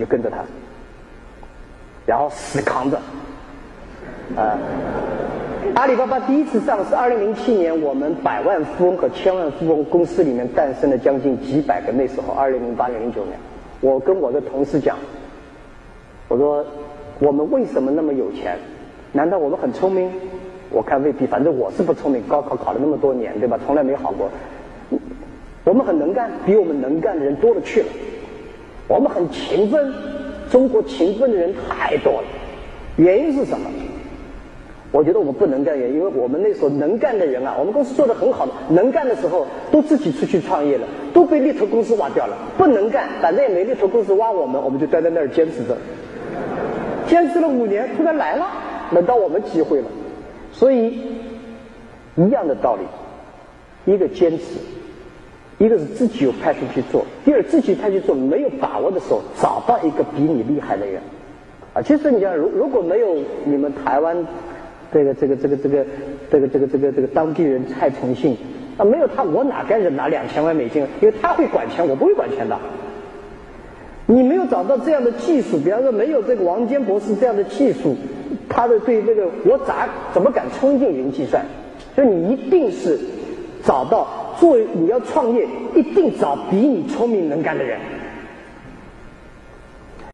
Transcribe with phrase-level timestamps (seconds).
[0.00, 0.38] 就跟着他，
[2.06, 2.96] 然后死扛着，
[4.34, 4.58] 啊。
[5.74, 11.92] 阿里巴巴第一次上市，二零零七年，我们百万富翁和千万富翁公司里面诞生了将近几百个。
[11.92, 13.38] 那时候，二零零八年、零九年，
[13.80, 14.96] 我跟我的同事讲，
[16.28, 16.64] 我说
[17.18, 18.56] 我们为什么那么有钱？
[19.12, 20.10] 难道我们很聪明？
[20.70, 23.58] 我看未必，反正我是不聪明，高考考了那么多年，对吧？
[23.64, 24.28] 从来没好过。
[25.64, 27.86] 我们很能干，比我们能干的人多了去了。
[28.90, 29.94] 我们很勤奋，
[30.50, 32.24] 中国勤奋的人太多了。
[32.96, 33.70] 原因是什么？
[34.90, 40.84] 我觉得我们不能干，因为我们那时候能干的人啊，我们公司做的很好的，能干的时候都自己出去创业了，
[41.14, 42.36] 都被猎头公司挖掉了。
[42.58, 45.76] 不能干，反正也没猎头公司挖我们，我们就待在那儿坚持着。
[47.06, 48.44] 坚持了五年，突然来了，
[48.90, 49.86] 轮到我们机会了。
[50.50, 51.00] 所以
[52.16, 52.82] 一样的道理，
[53.92, 54.58] 一个坚持，
[55.60, 61.00] 一个是自己有派出去做，第二自己派去做没有把握的时候，找到一个比你厉害的人。
[61.74, 63.14] 啊，其实你讲，如如果没有
[63.44, 64.26] 你们台湾。
[64.92, 65.86] 这个这个这个这个
[66.32, 68.36] 这个这个这个这个当地人蔡崇信
[68.76, 70.84] 啊，没有他我哪敢拿两千万美金？
[71.00, 72.58] 因为他会管钱，我不会管钱的。
[74.06, 77.96] 你没有找到这样的技术，比方说没有这个王坚博士这样的技术，
[78.48, 81.40] 他的对这个我咋怎么敢冲进云计算？
[81.94, 82.98] 所以你一定是
[83.62, 84.08] 找到，
[84.40, 85.46] 作为你要创业，
[85.76, 87.78] 一定找比你聪明能干的人。